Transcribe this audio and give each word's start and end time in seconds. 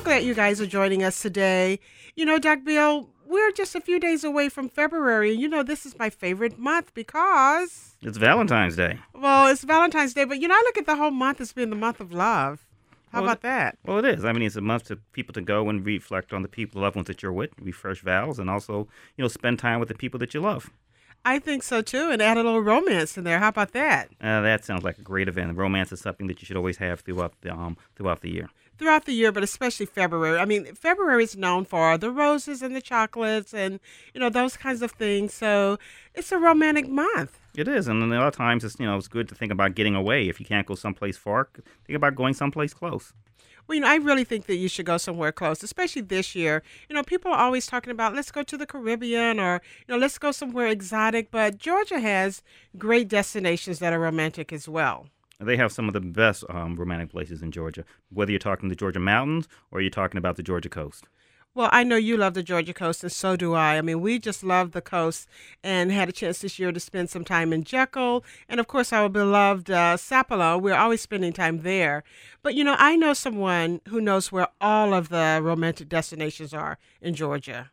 So 0.00 0.04
glad 0.04 0.24
you 0.24 0.32
guys 0.32 0.62
are 0.62 0.66
joining 0.66 1.02
us 1.02 1.20
today. 1.20 1.78
You 2.16 2.24
know, 2.24 2.38
Doc 2.38 2.60
Bill, 2.64 3.10
we're 3.26 3.52
just 3.52 3.74
a 3.74 3.82
few 3.82 4.00
days 4.00 4.24
away 4.24 4.48
from 4.48 4.70
February. 4.70 5.32
You 5.32 5.46
know, 5.46 5.62
this 5.62 5.84
is 5.84 5.98
my 5.98 6.08
favorite 6.08 6.58
month 6.58 6.94
because. 6.94 7.96
It's 8.00 8.16
Valentine's 8.16 8.76
Day. 8.76 8.98
Well, 9.14 9.48
it's 9.48 9.62
Valentine's 9.62 10.14
Day, 10.14 10.24
but 10.24 10.40
you 10.40 10.48
know, 10.48 10.54
I 10.54 10.62
look 10.64 10.78
at 10.78 10.86
the 10.86 10.96
whole 10.96 11.10
month 11.10 11.42
as 11.42 11.52
being 11.52 11.68
the 11.68 11.76
month 11.76 12.00
of 12.00 12.14
love. 12.14 12.66
How 13.12 13.20
well, 13.20 13.28
about 13.28 13.42
that? 13.42 13.76
Well, 13.84 13.98
it 13.98 14.06
is. 14.06 14.24
I 14.24 14.32
mean, 14.32 14.44
it's 14.44 14.56
a 14.56 14.62
month 14.62 14.88
for 14.88 14.96
people 15.12 15.34
to 15.34 15.42
go 15.42 15.68
and 15.68 15.84
reflect 15.84 16.32
on 16.32 16.40
the 16.40 16.48
people, 16.48 16.80
loved 16.80 16.96
ones 16.96 17.08
that 17.08 17.22
you're 17.22 17.30
with, 17.30 17.50
refresh 17.60 18.00
vows, 18.00 18.38
and 18.38 18.48
also, 18.48 18.88
you 19.18 19.22
know, 19.22 19.28
spend 19.28 19.58
time 19.58 19.80
with 19.80 19.90
the 19.90 19.94
people 19.94 20.18
that 20.20 20.32
you 20.32 20.40
love. 20.40 20.70
I 21.26 21.38
think 21.38 21.62
so 21.62 21.82
too, 21.82 22.08
and 22.10 22.22
add 22.22 22.38
a 22.38 22.42
little 22.42 22.62
romance 22.62 23.18
in 23.18 23.24
there. 23.24 23.38
How 23.38 23.48
about 23.48 23.72
that? 23.72 24.08
Uh, 24.18 24.40
that 24.40 24.64
sounds 24.64 24.82
like 24.82 24.96
a 24.96 25.02
great 25.02 25.28
event. 25.28 25.54
Romance 25.58 25.92
is 25.92 26.00
something 26.00 26.26
that 26.28 26.40
you 26.40 26.46
should 26.46 26.56
always 26.56 26.78
have 26.78 27.00
throughout 27.00 27.34
the 27.42 27.52
um 27.52 27.76
throughout 27.96 28.22
the 28.22 28.30
year. 28.30 28.48
Throughout 28.80 29.04
the 29.04 29.12
year, 29.12 29.30
but 29.30 29.42
especially 29.42 29.84
February. 29.84 30.38
I 30.38 30.46
mean, 30.46 30.74
February 30.74 31.24
is 31.24 31.36
known 31.36 31.66
for 31.66 31.98
the 31.98 32.10
roses 32.10 32.62
and 32.62 32.74
the 32.74 32.80
chocolates, 32.80 33.52
and 33.52 33.78
you 34.14 34.20
know 34.20 34.30
those 34.30 34.56
kinds 34.56 34.80
of 34.80 34.92
things. 34.92 35.34
So 35.34 35.78
it's 36.14 36.32
a 36.32 36.38
romantic 36.38 36.88
month. 36.88 37.38
It 37.54 37.68
is, 37.68 37.88
and 37.88 38.02
a 38.02 38.06
lot 38.06 38.28
of 38.28 38.34
times 38.34 38.64
it's 38.64 38.80
you 38.80 38.86
know 38.86 38.96
it's 38.96 39.06
good 39.06 39.28
to 39.28 39.34
think 39.34 39.52
about 39.52 39.74
getting 39.74 39.94
away. 39.94 40.30
If 40.30 40.40
you 40.40 40.46
can't 40.46 40.66
go 40.66 40.74
someplace 40.74 41.18
far, 41.18 41.50
think 41.86 41.94
about 41.94 42.14
going 42.14 42.32
someplace 42.32 42.72
close. 42.72 43.12
Well, 43.66 43.74
you 43.74 43.82
know, 43.82 43.88
I 43.88 43.96
really 43.96 44.24
think 44.24 44.46
that 44.46 44.56
you 44.56 44.66
should 44.66 44.86
go 44.86 44.96
somewhere 44.96 45.30
close, 45.30 45.62
especially 45.62 46.00
this 46.00 46.34
year. 46.34 46.62
You 46.88 46.96
know, 46.96 47.02
people 47.02 47.30
are 47.30 47.38
always 47.38 47.66
talking 47.66 47.90
about 47.90 48.14
let's 48.14 48.32
go 48.32 48.42
to 48.42 48.56
the 48.56 48.66
Caribbean 48.66 49.38
or, 49.38 49.60
you 49.86 49.94
know, 49.94 49.98
let's 50.00 50.16
go 50.16 50.32
somewhere 50.32 50.68
exotic, 50.68 51.30
but 51.30 51.58
Georgia 51.58 52.00
has 52.00 52.42
great 52.78 53.08
destinations 53.08 53.78
that 53.80 53.92
are 53.92 54.00
romantic 54.00 54.54
as 54.54 54.66
well. 54.66 55.06
They 55.40 55.56
have 55.56 55.72
some 55.72 55.88
of 55.88 55.94
the 55.94 56.00
best 56.00 56.44
um, 56.50 56.76
romantic 56.76 57.10
places 57.10 57.42
in 57.42 57.50
Georgia, 57.50 57.84
whether 58.10 58.30
you're 58.30 58.38
talking 58.38 58.68
the 58.68 58.76
Georgia 58.76 59.00
mountains 59.00 59.48
or 59.70 59.80
you're 59.80 59.90
talking 59.90 60.18
about 60.18 60.36
the 60.36 60.42
Georgia 60.42 60.68
coast. 60.68 61.04
Well, 61.52 61.68
I 61.72 61.82
know 61.82 61.96
you 61.96 62.16
love 62.16 62.34
the 62.34 62.44
Georgia 62.44 62.72
coast, 62.72 63.02
and 63.02 63.10
so 63.10 63.34
do 63.34 63.54
I. 63.54 63.76
I 63.76 63.82
mean, 63.82 64.00
we 64.00 64.20
just 64.20 64.44
love 64.44 64.70
the 64.70 64.80
coast 64.80 65.26
and 65.64 65.90
had 65.90 66.08
a 66.08 66.12
chance 66.12 66.38
this 66.38 66.60
year 66.60 66.70
to 66.70 66.78
spend 66.78 67.10
some 67.10 67.24
time 67.24 67.52
in 67.52 67.64
Jekyll. 67.64 68.24
And 68.48 68.60
of 68.60 68.68
course, 68.68 68.92
our 68.92 69.08
beloved 69.08 69.68
uh, 69.68 69.96
Sapelo. 69.96 70.60
We're 70.60 70.76
always 70.76 71.00
spending 71.00 71.32
time 71.32 71.62
there. 71.62 72.04
But, 72.42 72.54
you 72.54 72.62
know, 72.62 72.76
I 72.78 72.94
know 72.94 73.14
someone 73.14 73.80
who 73.88 74.00
knows 74.00 74.30
where 74.30 74.46
all 74.60 74.94
of 74.94 75.08
the 75.08 75.40
romantic 75.42 75.88
destinations 75.88 76.54
are 76.54 76.78
in 77.02 77.14
Georgia. 77.14 77.72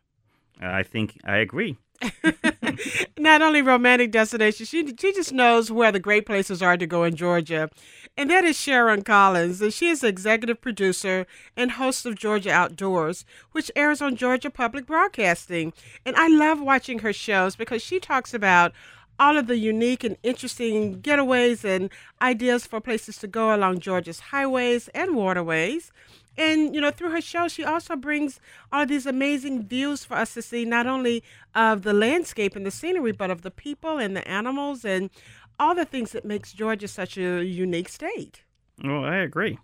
I 0.60 0.82
think 0.82 1.16
I 1.24 1.36
agree. 1.36 1.76
Not 3.18 3.42
only 3.42 3.62
romantic 3.62 4.10
destinations, 4.10 4.68
she, 4.68 4.86
she 4.86 5.12
just 5.12 5.32
knows 5.32 5.70
where 5.70 5.92
the 5.92 6.00
great 6.00 6.26
places 6.26 6.62
are 6.62 6.76
to 6.76 6.86
go 6.86 7.04
in 7.04 7.16
Georgia. 7.16 7.70
And 8.16 8.30
that 8.30 8.44
is 8.44 8.58
Sharon 8.58 9.02
Collins. 9.02 9.60
And 9.60 9.72
she 9.72 9.88
is 9.88 10.02
executive 10.02 10.60
producer 10.60 11.26
and 11.56 11.72
host 11.72 12.06
of 12.06 12.16
Georgia 12.16 12.50
Outdoors, 12.50 13.24
which 13.52 13.70
airs 13.76 14.02
on 14.02 14.16
Georgia 14.16 14.50
Public 14.50 14.86
Broadcasting. 14.86 15.72
And 16.04 16.16
I 16.16 16.28
love 16.28 16.60
watching 16.60 17.00
her 17.00 17.12
shows 17.12 17.56
because 17.56 17.82
she 17.82 18.00
talks 18.00 18.34
about 18.34 18.72
all 19.18 19.36
of 19.36 19.46
the 19.46 19.56
unique 19.56 20.04
and 20.04 20.16
interesting 20.22 21.00
getaways 21.00 21.64
and 21.64 21.90
ideas 22.22 22.66
for 22.66 22.80
places 22.80 23.18
to 23.18 23.26
go 23.26 23.54
along 23.54 23.80
Georgia's 23.80 24.20
highways 24.20 24.88
and 24.88 25.16
waterways. 25.16 25.90
And, 26.36 26.72
you 26.72 26.80
know, 26.80 26.92
through 26.92 27.10
her 27.10 27.20
show, 27.20 27.48
she 27.48 27.64
also 27.64 27.96
brings 27.96 28.38
all 28.72 28.82
of 28.82 28.88
these 28.88 29.06
amazing 29.06 29.66
views 29.66 30.04
for 30.04 30.16
us 30.16 30.34
to 30.34 30.42
see, 30.42 30.64
not 30.64 30.86
only 30.86 31.24
of 31.54 31.82
the 31.82 31.92
landscape 31.92 32.54
and 32.54 32.64
the 32.64 32.70
scenery, 32.70 33.10
but 33.10 33.30
of 33.30 33.42
the 33.42 33.50
people 33.50 33.98
and 33.98 34.16
the 34.16 34.26
animals 34.28 34.84
and 34.84 35.10
all 35.58 35.74
the 35.74 35.84
things 35.84 36.12
that 36.12 36.24
makes 36.24 36.52
Georgia 36.52 36.86
such 36.86 37.18
a 37.18 37.44
unique 37.44 37.88
state. 37.88 38.44
Well, 38.84 39.04
I 39.04 39.16
agree. 39.16 39.58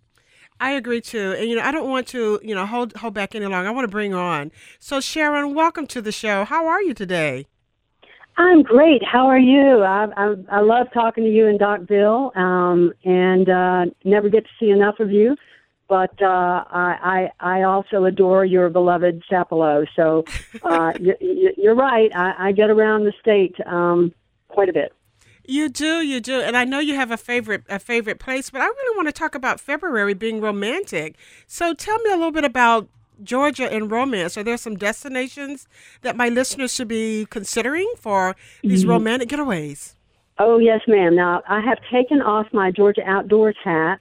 I 0.59 0.72
agree 0.72 1.00
too. 1.00 1.36
And, 1.38 1.48
you 1.48 1.54
know, 1.54 1.62
I 1.62 1.71
don't 1.71 1.88
want 1.88 2.09
to, 2.09 2.41
you 2.42 2.56
know, 2.56 2.66
hold, 2.66 2.94
hold 2.97 3.15
back 3.15 3.36
any 3.36 3.47
longer. 3.47 3.69
I 3.69 3.72
want 3.72 3.84
to 3.84 3.91
bring 3.91 4.12
on. 4.12 4.50
So, 4.81 5.00
Sharon, 5.00 5.54
welcome 5.54 5.86
to 5.88 6.03
the 6.03 6.12
show. 6.12 6.44
How 6.44 6.66
are 6.66 6.82
you 6.82 6.94
today? 6.94 7.47
I'm 8.37 8.62
great. 8.62 9.03
How 9.05 9.27
are 9.27 9.39
you? 9.39 9.83
I, 9.83 10.09
I, 10.17 10.34
I 10.50 10.61
love 10.61 10.89
talking 10.93 11.25
to 11.25 11.31
you 11.31 11.47
and 11.47 11.59
Doc 11.59 11.87
Bill, 11.87 12.33
um, 12.34 12.93
and 13.05 13.49
uh, 13.49 13.84
never 14.05 14.28
get 14.28 14.45
to 14.45 14.50
see 14.59 14.71
enough 14.71 14.99
of 15.00 15.11
you 15.11 15.37
but 15.89 16.21
uh, 16.22 16.65
I, 16.71 17.31
I 17.41 17.59
I 17.59 17.62
also 17.62 18.05
adore 18.05 18.45
your 18.45 18.69
beloved 18.71 19.22
Sapelo. 19.31 19.87
So 19.95 20.25
uh, 20.62 20.93
you, 21.00 21.53
you're 21.56 21.75
right. 21.75 22.11
I, 22.15 22.49
I 22.49 22.53
get 22.53 22.71
around 22.71 23.05
the 23.05 23.12
state 23.21 23.55
um, 23.67 24.12
quite 24.49 24.69
a 24.69 24.72
bit. 24.72 24.93
You 25.47 25.69
do, 25.69 26.01
you 26.01 26.21
do, 26.21 26.41
and 26.41 26.56
I 26.56 26.65
know 26.65 26.78
you 26.78 26.95
have 26.95 27.11
a 27.11 27.19
favorite 27.19 27.65
a 27.69 27.78
favorite 27.78 28.19
place, 28.19 28.51
but 28.51 28.62
I 28.62 28.66
really 28.66 28.97
want 28.97 29.09
to 29.09 29.12
talk 29.12 29.34
about 29.34 29.61
February 29.61 30.15
being 30.15 30.41
romantic. 30.41 31.16
So 31.47 31.75
tell 31.75 31.99
me 31.99 32.11
a 32.11 32.16
little 32.16 32.33
bit 32.33 32.45
about 32.45 32.89
Georgia 33.23 33.73
and 33.73 33.91
romance. 33.91 34.37
Are 34.37 34.43
there 34.43 34.57
some 34.57 34.77
destinations 34.77 35.67
that 36.03 36.17
my 36.17 36.29
listeners 36.29 36.75
should 36.75 36.89
be 36.89 37.27
considering 37.31 37.91
for 37.99 38.37
these 38.63 38.83
mm-hmm. 38.83 38.91
romantic 38.91 39.29
getaways? 39.29 39.95
Oh 40.39 40.59
yes, 40.59 40.81
ma'am. 40.89 41.15
Now 41.15 41.43
I 41.49 41.61
have 41.61 41.79
taken 41.93 42.21
off 42.21 42.47
my 42.53 42.71
Georgia 42.71 43.03
outdoors 43.07 43.57
hat 43.63 44.01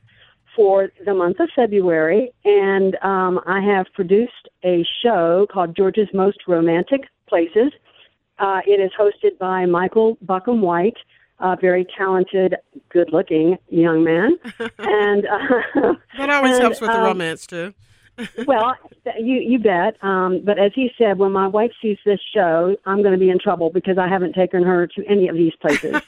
for 0.56 0.90
the 1.06 1.14
month 1.14 1.40
of 1.40 1.50
February, 1.56 2.32
and 2.46 2.96
um, 3.04 3.40
I 3.46 3.60
have 3.62 3.88
produced 3.94 4.50
a 4.64 4.86
show 5.04 5.48
called 5.52 5.76
Georgia's 5.76 6.10
Most 6.14 6.40
Romantic 6.48 7.02
Places. 7.28 7.72
Uh, 8.40 8.62
it 8.66 8.80
is 8.80 8.92
hosted 9.00 9.38
by 9.40 9.66
Michael 9.66 10.18
Buckham 10.22 10.62
White, 10.62 10.98
a 11.40 11.56
very 11.56 11.86
talented, 11.98 12.56
good-looking 12.90 13.58
young 13.70 14.04
man, 14.04 14.38
and 14.80 15.26
uh, 15.26 15.94
that 16.18 16.30
always 16.30 16.54
and, 16.54 16.62
helps 16.62 16.82
with 16.82 16.90
the 16.90 16.98
um, 16.98 17.04
romance 17.04 17.46
too. 17.46 17.74
Well, 18.46 18.76
you 19.20 19.38
you 19.38 19.60
bet. 19.60 20.02
Um, 20.04 20.42
but 20.44 20.60
as 20.60 20.72
he 20.76 20.92
said, 20.98 21.18
when 21.18 21.32
my 21.32 21.48
wife 21.48 21.72
sees 21.82 21.98
this 22.06 22.20
show, 22.34 22.76
I'm 22.86 23.02
going 23.02 23.14
to 23.14 23.20
be 23.20 23.30
in 23.30 23.40
trouble 23.40 23.70
because 23.70 23.98
I 23.98 24.08
haven't 24.08 24.34
taken 24.34 24.64
her 24.64 24.88
to 24.88 25.06
any 25.08 25.28
of 25.28 25.36
these 25.36 25.54
places. 25.62 26.02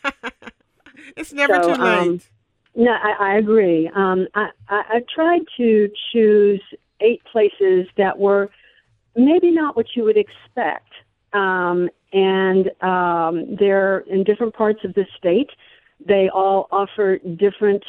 it's 1.18 1.34
never 1.34 1.56
so, 1.56 1.76
too 1.76 1.82
late. 1.82 2.00
Um, 2.00 2.22
no, 2.76 2.92
I, 2.92 3.16
I 3.20 3.38
agree. 3.38 3.90
Um, 3.96 4.28
I, 4.36 4.50
I, 4.70 4.84
I 4.90 5.02
tried 5.14 5.42
to 5.58 5.90
choose 6.12 6.62
eight 7.02 7.24
places 7.32 7.88
that 7.98 8.18
were 8.20 8.50
maybe 9.16 9.52
not 9.52 9.76
what 9.76 9.88
you 9.96 10.04
would 10.04 10.18
expect. 10.18 10.92
Um, 11.34 11.90
and 12.14 12.72
um, 12.82 13.56
they're 13.60 14.00
in 14.00 14.24
different 14.24 14.54
parts 14.54 14.80
of 14.84 14.94
the 14.94 15.06
state. 15.18 15.50
They 16.06 16.30
all 16.30 16.68
offer 16.72 17.18
different 17.18 17.84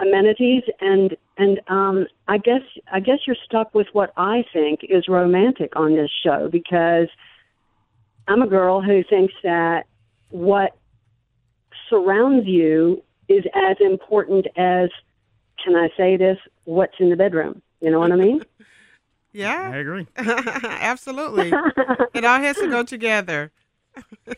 amenities, 0.00 0.62
and 0.80 1.16
and 1.42 1.60
um, 1.68 2.06
I 2.28 2.38
guess 2.38 2.62
I 2.90 3.00
guess 3.00 3.18
you're 3.26 3.36
stuck 3.44 3.74
with 3.74 3.88
what 3.92 4.12
I 4.16 4.44
think 4.52 4.80
is 4.88 5.08
romantic 5.08 5.74
on 5.76 5.96
this 5.96 6.10
show 6.24 6.48
because 6.50 7.08
I'm 8.28 8.42
a 8.42 8.46
girl 8.46 8.80
who 8.80 9.02
thinks 9.02 9.34
that 9.42 9.86
what 10.30 10.76
surrounds 11.90 12.46
you 12.46 13.02
is 13.28 13.44
as 13.54 13.76
important 13.80 14.46
as 14.56 14.90
can 15.64 15.76
I 15.76 15.88
say 15.96 16.16
this? 16.16 16.38
What's 16.64 16.94
in 16.98 17.10
the 17.10 17.16
bedroom? 17.16 17.62
You 17.80 17.90
know 17.90 17.98
what 17.98 18.12
I 18.12 18.16
mean? 18.16 18.42
yeah, 19.32 19.70
I 19.72 19.76
agree. 19.76 20.06
Absolutely, 20.16 21.52
it 22.14 22.24
all 22.24 22.38
has 22.38 22.56
to 22.58 22.68
go 22.68 22.84
together. 22.84 23.50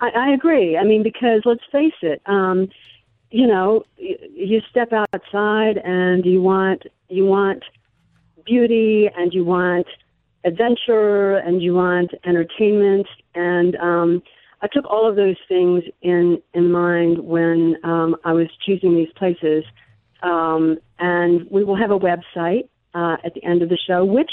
I, 0.00 0.08
I 0.08 0.30
agree. 0.30 0.76
I 0.76 0.84
mean, 0.84 1.02
because 1.02 1.42
let's 1.44 1.64
face 1.72 1.94
it, 2.02 2.20
um, 2.26 2.68
you 3.30 3.46
know, 3.46 3.84
you, 3.96 4.60
step 4.70 4.92
outside 4.92 5.78
and 5.84 6.24
you 6.24 6.42
want 6.42 6.82
you 7.08 7.24
want 7.26 7.62
beauty 8.44 9.08
and 9.16 9.32
you 9.32 9.44
want 9.44 9.86
adventure 10.44 11.36
and 11.36 11.62
you 11.62 11.74
want 11.74 12.10
entertainment 12.24 13.06
and 13.34 13.76
um, 13.76 14.22
I 14.62 14.68
took 14.72 14.84
all 14.90 15.08
of 15.08 15.16
those 15.16 15.36
things 15.48 15.84
in 16.02 16.42
in 16.54 16.70
mind 16.70 17.18
when 17.20 17.76
um, 17.84 18.16
I 18.24 18.32
was 18.32 18.48
choosing 18.66 18.94
these 18.94 19.12
places. 19.16 19.64
Um, 20.22 20.78
and 20.98 21.46
we 21.50 21.64
will 21.64 21.76
have 21.76 21.90
a 21.90 21.98
website 21.98 22.68
uh, 22.94 23.16
at 23.24 23.32
the 23.34 23.42
end 23.42 23.62
of 23.62 23.70
the 23.70 23.78
show, 23.86 24.04
which 24.04 24.30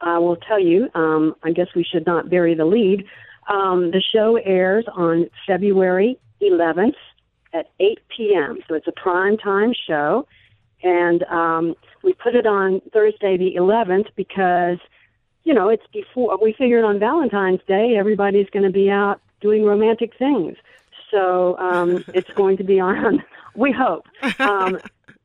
I 0.00 0.18
will 0.18 0.36
tell 0.36 0.60
you. 0.60 0.88
Um, 0.94 1.34
I 1.42 1.52
guess 1.52 1.68
we 1.74 1.84
should 1.84 2.04
not 2.04 2.28
bury 2.28 2.54
the 2.54 2.66
lead. 2.66 3.04
Um, 3.48 3.92
the 3.92 4.02
show 4.12 4.36
airs 4.36 4.84
on 4.94 5.30
February 5.46 6.18
11th 6.42 6.96
at 7.52 7.70
8 7.80 7.98
p.m. 8.14 8.58
So 8.68 8.74
it's 8.74 8.86
a 8.86 8.92
prime 8.92 9.36
time 9.36 9.72
show, 9.86 10.26
and 10.82 11.22
um, 11.24 11.74
we 12.02 12.12
put 12.12 12.34
it 12.34 12.46
on 12.46 12.80
Thursday 12.92 13.36
the 13.36 13.54
11th 13.56 14.08
because 14.16 14.78
you 15.44 15.54
know 15.54 15.68
it's 15.68 15.86
before 15.92 16.38
we 16.40 16.52
figured 16.52 16.84
on 16.84 16.98
Valentine's 16.98 17.60
Day 17.66 17.96
everybody's 17.96 18.50
going 18.50 18.64
to 18.64 18.72
be 18.72 18.90
out 18.90 19.20
doing 19.40 19.64
romantic 19.64 20.12
things, 20.18 20.56
so 21.10 21.56
um, 21.58 22.04
it's 22.14 22.30
going 22.30 22.56
to 22.58 22.64
be 22.64 22.80
on. 22.80 23.22
We 23.54 23.72
hope. 23.72 24.06
Um, 24.38 24.78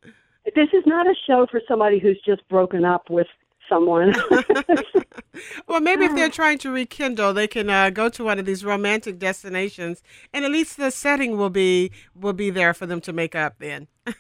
this 0.55 0.69
is 0.73 0.83
not 0.85 1.07
a 1.07 1.15
show 1.27 1.47
for 1.49 1.61
somebody 1.67 1.99
who's 1.99 2.19
just 2.25 2.47
broken 2.49 2.85
up 2.85 3.09
with 3.09 3.27
someone. 3.69 4.13
well, 5.71 5.81
maybe 5.81 6.05
if 6.05 6.13
they're 6.13 6.29
trying 6.29 6.57
to 6.59 6.69
rekindle, 6.69 7.33
they 7.33 7.47
can 7.47 7.69
uh, 7.69 7.89
go 7.89 8.09
to 8.09 8.23
one 8.25 8.39
of 8.39 8.45
these 8.45 8.65
romantic 8.65 9.17
destinations, 9.17 10.03
and 10.33 10.43
at 10.43 10.51
least 10.51 10.75
the 10.75 10.91
setting 10.91 11.37
will 11.37 11.49
be 11.49 11.91
will 12.13 12.33
be 12.33 12.49
there 12.49 12.73
for 12.73 12.85
them 12.85 12.99
to 13.01 13.13
make 13.13 13.35
up. 13.35 13.55
Then, 13.59 13.87
that, 14.05 14.17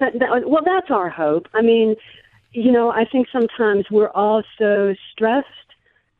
that, 0.00 0.48
well, 0.48 0.62
that's 0.64 0.90
our 0.90 1.08
hope. 1.08 1.48
I 1.54 1.62
mean, 1.62 1.96
you 2.52 2.70
know, 2.70 2.90
I 2.90 3.06
think 3.06 3.28
sometimes 3.32 3.86
we're 3.90 4.10
all 4.10 4.42
so 4.58 4.94
stressed, 5.10 5.48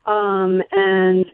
um, 0.07 0.63
and 0.73 1.27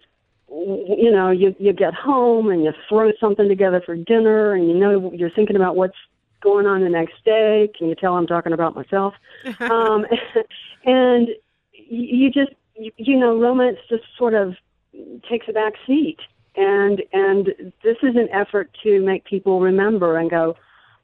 you 0.49 1.11
know, 1.13 1.31
you 1.31 1.55
you 1.61 1.73
get 1.73 1.95
home 1.95 2.51
and 2.51 2.65
you 2.65 2.73
throw 2.89 3.13
something 3.21 3.49
together 3.49 3.81
for 3.87 3.95
dinner, 3.95 4.55
and 4.55 4.69
you 4.69 4.75
know 4.75 5.13
you're 5.15 5.31
thinking 5.31 5.57
about 5.57 5.77
what's 5.77 5.97
going 6.41 6.67
on 6.67 6.81
the 6.81 6.89
next 6.89 7.25
day. 7.25 7.71
Can 7.79 7.89
you 7.89 7.95
tell 7.95 8.15
I'm 8.15 8.27
talking 8.27 8.53
about 8.53 8.75
myself? 8.75 9.15
um, 9.61 10.07
and 10.85 11.29
you 11.89 12.31
just 12.31 12.51
you, 12.79 12.93
you 12.97 13.19
know 13.19 13.39
romance 13.39 13.79
just 13.89 14.05
sort 14.17 14.35
of 14.35 14.55
takes 15.29 15.47
a 15.49 15.53
back 15.53 15.75
seat. 15.87 16.19
And 16.57 17.03
and 17.13 17.73
this 17.85 17.97
is 18.03 18.17
an 18.17 18.29
effort 18.33 18.71
to 18.83 19.01
make 19.05 19.25
people 19.25 19.61
remember 19.61 20.17
and 20.17 20.31
go 20.31 20.57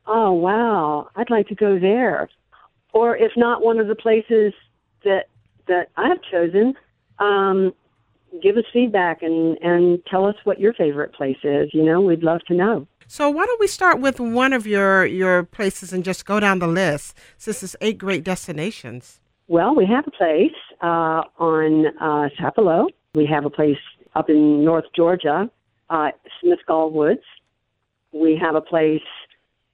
oh 0.06 0.32
wow 0.32 1.08
i'd 1.16 1.30
like 1.30 1.48
to 1.48 1.54
go 1.54 1.78
there. 1.78 2.28
Or 2.92 3.16
if 3.16 3.32
not 3.36 3.62
one 3.62 3.78
of 3.78 3.88
the 3.88 3.94
places 3.94 4.52
that 5.04 5.28
that 5.68 5.90
i've 5.96 6.22
chosen 6.30 6.74
um 7.18 7.72
give 8.42 8.56
us 8.56 8.64
feedback 8.72 9.22
and 9.22 9.56
and 9.58 10.04
tell 10.06 10.26
us 10.26 10.34
what 10.44 10.58
your 10.58 10.72
favorite 10.74 11.12
place 11.12 11.38
is 11.44 11.72
you 11.72 11.84
know 11.84 12.00
we'd 12.00 12.22
love 12.22 12.40
to 12.48 12.54
know. 12.54 12.86
So 13.06 13.28
why 13.28 13.44
don't 13.44 13.60
we 13.60 13.66
start 13.66 14.00
with 14.00 14.18
one 14.18 14.52
of 14.52 14.66
your 14.66 15.04
your 15.06 15.44
places 15.44 15.92
and 15.92 16.02
just 16.02 16.26
go 16.26 16.40
down 16.40 16.58
the 16.58 16.66
list 16.66 17.16
since 17.36 17.62
it's 17.62 17.76
eight 17.80 17.98
great 17.98 18.24
destinations 18.24 19.20
well, 19.48 19.74
we 19.74 19.86
have 19.86 20.06
a 20.06 20.10
place 20.10 20.52
uh, 20.80 21.22
on 21.38 21.86
uh, 22.00 22.28
Sapelo. 22.40 22.86
We 23.14 23.26
have 23.26 23.44
a 23.44 23.50
place 23.50 23.78
up 24.14 24.30
in 24.30 24.64
North 24.64 24.86
Georgia, 24.96 25.50
uh, 25.90 26.08
Smithgall 26.42 26.92
Woods. 26.92 27.22
We 28.12 28.38
have 28.40 28.54
a 28.54 28.60
place 28.60 29.02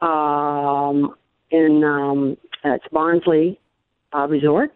um, 0.01 1.15
in 1.51 1.85
um, 1.85 2.37
it's 2.65 2.85
Barnsley 2.93 3.59
uh, 4.15 4.27
Resort. 4.29 4.73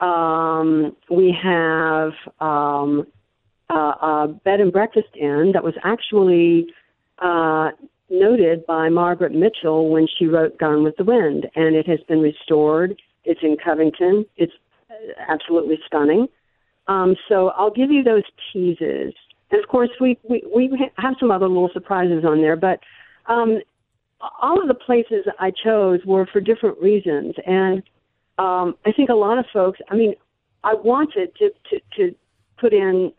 Um, 0.00 0.96
we 1.10 1.36
have 1.42 2.12
um, 2.40 3.06
a, 3.68 3.74
a 3.74 4.40
bed 4.44 4.60
and 4.60 4.72
breakfast 4.72 5.08
inn 5.14 5.52
that 5.54 5.64
was 5.64 5.74
actually 5.82 6.66
uh, 7.18 7.70
noted 8.10 8.64
by 8.66 8.88
Margaret 8.88 9.32
Mitchell 9.32 9.90
when 9.90 10.06
she 10.18 10.26
wrote 10.26 10.58
Gone 10.58 10.82
with 10.82 10.96
the 10.96 11.04
Wind, 11.04 11.48
and 11.54 11.76
it 11.76 11.86
has 11.86 12.00
been 12.08 12.20
restored 12.20 13.00
it's 13.24 13.40
in 13.42 13.56
Covington. 13.62 14.24
It's 14.36 14.52
absolutely 15.28 15.78
stunning. 15.86 16.28
Um, 16.86 17.16
so 17.28 17.48
I'll 17.48 17.70
give 17.70 17.90
you 17.90 18.02
those 18.02 18.22
teases. 18.52 19.12
And 19.50 19.62
of 19.62 19.68
course, 19.68 19.90
we, 20.00 20.18
we, 20.28 20.42
we 20.54 20.90
have 20.96 21.14
some 21.20 21.30
other 21.30 21.48
little 21.48 21.70
surprises 21.72 22.24
on 22.26 22.40
there, 22.40 22.56
but 22.56 22.80
um, 23.26 23.60
all 24.42 24.60
of 24.60 24.68
the 24.68 24.74
places 24.74 25.26
I 25.38 25.50
chose 25.64 26.00
were 26.04 26.26
for 26.26 26.40
different 26.40 26.80
reasons. 26.80 27.34
And 27.46 27.82
um, 28.38 28.76
I 28.84 28.92
think 28.92 29.10
a 29.10 29.14
lot 29.14 29.38
of 29.38 29.46
folks, 29.52 29.78
I 29.90 29.94
mean, 29.94 30.14
I 30.64 30.74
wanted 30.74 31.34
to, 31.36 31.50
to, 31.70 31.80
to 31.96 32.14
put 32.58 32.72
in 32.72 33.12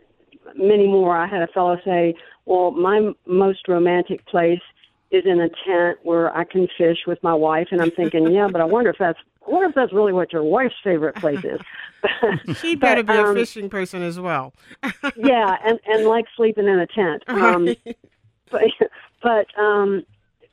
many 0.55 0.87
more. 0.87 1.15
I 1.15 1.27
had 1.27 1.41
a 1.41 1.47
fellow 1.47 1.77
say, 1.85 2.15
well, 2.45 2.71
my 2.71 3.11
most 3.25 3.67
romantic 3.67 4.25
place 4.25 4.61
is 5.11 5.25
in 5.25 5.39
a 5.41 5.49
tent 5.65 5.99
where 6.03 6.35
I 6.35 6.43
can 6.43 6.67
fish 6.77 6.99
with 7.07 7.21
my 7.23 7.33
wife. 7.33 7.69
And 7.71 7.81
I'm 7.81 7.91
thinking, 7.91 8.31
yeah, 8.31 8.47
but 8.51 8.61
I 8.61 8.65
wonder 8.65 8.89
if 8.89 8.97
that's 8.99 9.19
I 9.47 9.51
wonder 9.51 9.69
if 9.69 9.75
that's 9.75 9.93
really 9.93 10.13
what 10.13 10.31
your 10.31 10.43
wife's 10.43 10.75
favorite 10.83 11.15
place 11.15 11.43
is. 11.43 11.59
she 12.57 12.75
better 12.75 13.01
but, 13.01 13.13
be 13.13 13.19
um, 13.19 13.35
a 13.35 13.39
fishing 13.39 13.69
person 13.69 14.03
as 14.03 14.19
well. 14.19 14.53
yeah, 15.15 15.57
and 15.65 15.79
and 15.87 16.05
like 16.05 16.25
sleeping 16.35 16.67
in 16.67 16.79
a 16.79 16.87
tent. 16.87 17.23
Um, 17.27 17.75
but 18.51 18.63
but 19.23 19.47
um, 19.59 20.05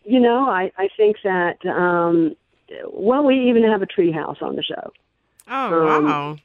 you 0.04 0.20
know, 0.20 0.48
I 0.48 0.72
I 0.78 0.88
think 0.96 1.16
that 1.24 1.64
um, 1.66 2.36
well, 2.90 3.24
we 3.24 3.48
even 3.50 3.64
have 3.64 3.82
a 3.82 3.86
tree 3.86 4.12
house 4.12 4.38
on 4.40 4.56
the 4.56 4.62
show. 4.62 4.92
Oh 5.48 5.88
um, 5.88 6.04
wow! 6.04 6.36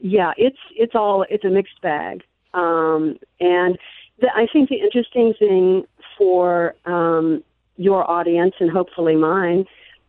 Yeah, 0.00 0.32
it's 0.36 0.58
it's 0.74 0.94
all 0.94 1.24
it's 1.28 1.44
a 1.44 1.50
mixed 1.50 1.80
bag, 1.80 2.22
um, 2.54 3.18
and 3.40 3.78
the, 4.18 4.28
I 4.34 4.46
think 4.52 4.68
the 4.68 4.76
interesting 4.76 5.34
thing 5.38 5.84
for 6.16 6.74
um, 6.84 7.42
your 7.76 8.08
audience 8.10 8.54
and 8.60 8.70
hopefully 8.70 9.16
mine 9.16 9.64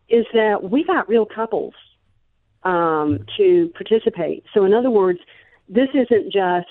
is 0.08 0.24
that 0.32 0.70
we 0.70 0.84
got 0.84 1.08
real 1.08 1.26
couples 1.26 1.74
um, 2.62 3.24
to 3.36 3.70
participate. 3.74 4.44
So, 4.54 4.64
in 4.64 4.74
other 4.74 4.90
words, 4.90 5.18
this 5.68 5.88
isn't 5.94 6.32
just 6.32 6.66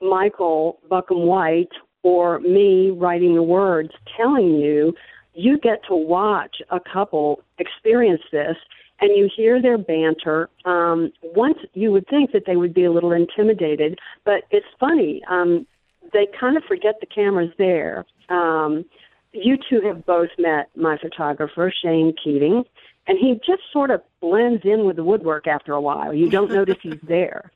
Michael 0.00 0.80
Buckham 0.88 1.26
White 1.26 1.70
or 2.02 2.40
me 2.40 2.90
writing 2.90 3.34
the 3.34 3.42
words 3.42 3.90
telling 4.16 4.54
you. 4.56 4.94
You 5.34 5.58
get 5.58 5.80
to 5.88 5.94
watch 5.94 6.56
a 6.70 6.78
couple 6.78 7.42
experience 7.58 8.20
this 8.32 8.56
and 9.00 9.16
you 9.16 9.28
hear 9.34 9.62
their 9.62 9.78
banter. 9.78 10.50
Um, 10.64 11.12
once 11.22 11.58
you 11.74 11.90
would 11.90 12.06
think 12.08 12.32
that 12.32 12.44
they 12.46 12.56
would 12.56 12.74
be 12.74 12.84
a 12.84 12.92
little 12.92 13.12
intimidated, 13.12 13.98
but 14.24 14.42
it's 14.50 14.66
funny. 14.78 15.22
Um, 15.28 15.66
they 16.12 16.26
kind 16.38 16.56
of 16.56 16.64
forget 16.64 16.96
the 17.00 17.06
camera's 17.06 17.52
there. 17.58 18.04
Um, 18.28 18.84
you 19.32 19.56
two 19.68 19.80
have 19.82 20.04
both 20.04 20.30
met 20.38 20.68
my 20.76 20.98
photographer, 20.98 21.72
Shane 21.82 22.14
Keating, 22.22 22.64
and 23.06 23.18
he 23.18 23.34
just 23.46 23.62
sort 23.72 23.90
of 23.90 24.02
blends 24.20 24.64
in 24.64 24.84
with 24.84 24.96
the 24.96 25.04
woodwork 25.04 25.46
after 25.46 25.72
a 25.72 25.80
while. 25.80 26.12
You 26.12 26.28
don't 26.28 26.52
notice 26.52 26.76
he's 26.82 27.00
there. 27.02 27.50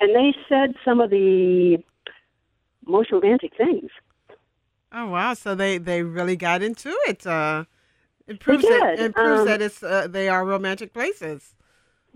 And 0.00 0.14
they 0.14 0.34
said 0.48 0.74
some 0.84 1.00
of 1.00 1.10
the 1.10 1.78
most 2.86 3.12
romantic 3.12 3.52
things. 3.56 3.90
Oh 4.92 5.06
wow! 5.06 5.34
So 5.34 5.54
they 5.54 5.78
they 5.78 6.02
really 6.02 6.34
got 6.34 6.62
into 6.62 6.90
it. 7.06 7.24
Uh, 7.24 7.64
it 8.26 8.40
proves 8.40 8.64
that 8.64 8.98
it 8.98 9.14
proves 9.14 9.40
um, 9.40 9.46
that 9.46 9.62
it's 9.62 9.82
uh, 9.84 10.08
they 10.08 10.28
are 10.28 10.44
romantic 10.44 10.92
places. 10.92 11.54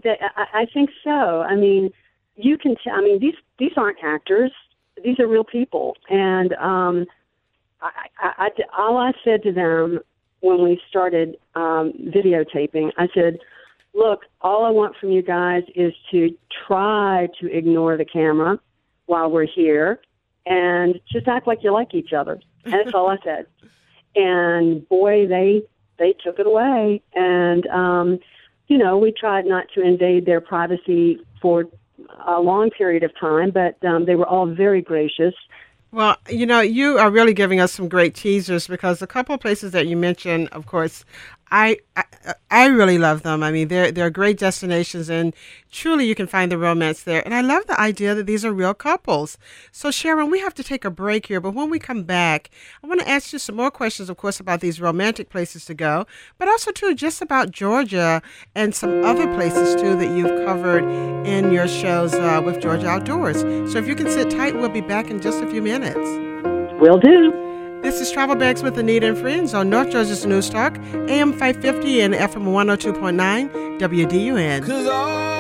They, 0.03 0.17
I, 0.37 0.63
I 0.63 0.67
think 0.73 0.91
so. 1.05 1.43
I 1.43 1.55
mean, 1.55 1.91
you 2.35 2.59
can. 2.59 2.75
T- 2.75 2.91
I 2.91 3.01
mean, 3.01 3.21
these 3.21 3.37
these 3.59 3.73
aren't 3.77 3.99
actors. 4.03 4.51
These 5.03 5.19
are 5.19 5.27
real 5.27 5.45
people, 5.45 5.97
and 6.09 6.53
um, 6.55 7.07
I, 7.81 7.91
I, 8.19 8.33
I, 8.39 8.51
all 8.79 8.97
I 8.97 9.13
said 9.25 9.43
to 9.43 9.53
them 9.53 10.01
when 10.41 10.63
we 10.63 10.81
started 10.89 11.37
um, 11.55 11.93
videotaping, 12.15 12.93
I 12.97 13.09
said, 13.15 13.39
"Look, 13.93 14.23
all 14.41 14.65
I 14.65 14.71
want 14.71 14.97
from 14.97 15.11
you 15.11 15.23
guys 15.23 15.63
is 15.75 15.93
to 16.11 16.35
try 16.67 17.29
to 17.41 17.53
ignore 17.53 17.97
the 17.97 18.05
camera 18.05 18.59
while 19.07 19.31
we're 19.31 19.47
here, 19.47 20.01
and 20.47 21.01
just 21.11 21.27
act 21.27 21.47
like 21.47 21.63
you 21.63 21.73
like 21.73 21.95
each 21.95 22.13
other." 22.13 22.41
And 22.65 22.73
that's 22.73 22.95
all 22.95 23.09
I 23.09 23.17
said. 23.25 23.47
And 24.17 24.89
boy, 24.89 25.27
they 25.27 25.63
they 25.99 26.13
took 26.25 26.39
it 26.39 26.47
away, 26.47 27.03
and 27.15 27.67
um, 27.67 28.21
you 28.69 28.79
know, 28.79 28.97
we 28.97 29.13
tried 29.13 29.45
not 29.45 29.67
to 29.75 29.83
invade 29.83 30.27
their 30.27 30.41
privacy 30.41 31.19
for 31.41 31.65
a 32.27 32.41
long 32.41 32.71
period 32.71 33.03
of 33.03 33.13
time, 33.19 33.51
but 33.51 33.83
um, 33.85 34.07
they 34.07 34.15
were 34.15 34.27
all 34.27 34.47
very 34.47 34.83
gracious. 34.83 35.35
Well, 35.95 36.17
you 36.29 36.45
know, 36.45 36.61
you 36.61 36.99
are 36.99 37.09
really 37.09 37.35
giving 37.35 37.61
us 37.61 37.73
some 37.73 37.89
great 37.89 38.17
teasers 38.17 38.67
because 38.67 39.01
a 39.01 39.07
couple 39.07 39.35
of 39.35 39.41
places 39.41 39.71
that 39.73 39.87
you 39.87 39.97
mentioned, 39.97 40.49
of 40.49 40.67
course, 40.67 41.05
I, 41.55 41.77
I, 41.95 42.03
I 42.51 42.67
really 42.67 42.99
love 42.99 43.23
them. 43.23 43.45
I 43.45 43.53
mean, 43.53 43.69
they're 43.69 43.93
they're 43.93 44.11
great 44.11 44.39
destinations, 44.39 45.09
and 45.09 45.33
truly, 45.71 46.05
you 46.05 46.17
can 46.17 46.27
find 46.27 46.51
the 46.51 46.59
romance 46.59 47.05
there. 47.05 47.23
And 47.25 47.33
I 47.33 47.43
love 47.43 47.69
the 47.69 47.81
idea 47.81 48.13
that 48.17 48.27
these 48.27 48.45
are 48.45 48.53
real 48.53 48.75
couples. 48.75 49.39
So, 49.71 49.93
Sharon, 49.93 50.33
we 50.33 50.41
have 50.41 50.55
to 50.55 50.65
take 50.65 50.85
a 50.85 50.91
break 50.91 51.27
here, 51.27 51.41
but 51.41 51.55
when 51.55 51.71
we 51.71 51.79
come 51.79 52.03
back, 52.03 52.51
I 52.83 52.89
want 52.89 53.03
to 53.03 53.09
ask 53.09 53.33
you 53.33 53.39
some 53.39 53.55
more 53.55 53.71
questions, 53.71 54.11
of 54.11 54.17
course, 54.17 54.41
about 54.41 54.63
these 54.63 54.81
romantic 54.81 55.31
places 55.31 55.65
to 55.67 55.75
go, 55.75 56.09
but 56.39 56.49
also 56.49 56.73
too 56.73 56.93
just 56.93 57.23
about 57.23 57.53
Georgia 57.53 58.21
and 58.57 58.75
some 58.75 59.05
other 59.05 59.33
places 59.37 59.81
too 59.81 59.95
that 59.95 60.11
you've 60.11 60.45
covered 60.45 60.83
in 61.25 61.53
your 61.53 61.69
shows 61.69 62.15
uh, 62.15 62.43
with 62.45 62.61
Georgia 62.61 62.89
Outdoors. 62.89 63.43
So, 63.73 63.79
if 63.79 63.87
you 63.87 63.95
can 63.95 64.11
sit 64.11 64.29
tight, 64.29 64.57
we'll 64.57 64.71
be 64.71 64.81
back 64.81 65.09
in 65.09 65.21
just 65.21 65.41
a 65.41 65.49
few 65.49 65.63
minutes. 65.63 66.09
Will 66.81 66.99
do. 66.99 67.54
This 67.85 68.01
is 68.01 68.11
Travel 68.11 68.35
Bags 68.35 68.63
with 68.63 68.77
Annita 68.77 69.03
and 69.03 69.19
Friends 69.19 69.53
on 69.53 69.69
North 69.69 69.91
Georgia's 69.91 70.25
News 70.25 70.49
Talk, 70.49 70.79
AM 71.07 71.33
550 71.33 72.01
and 72.01 72.15
FM 72.15 72.47
102.9 72.47 73.79
WDUN. 73.79 75.34